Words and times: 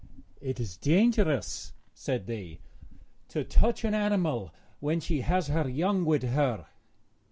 'It 0.41 0.59
is 0.59 0.77
dangerous,' 0.77 1.73
said 1.93 2.25
they, 2.25 2.59
'to 3.27 3.43
touch 3.43 3.83
an 3.83 3.93
animal 3.93 4.51
when 4.79 4.99
she 4.99 5.21
has 5.21 5.45
her 5.45 5.69
young 5.69 6.05
with 6.05 6.23
her.' 6.23 6.65